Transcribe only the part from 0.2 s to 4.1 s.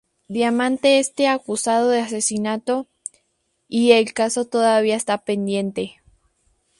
Diamante está acusado de asesinato, y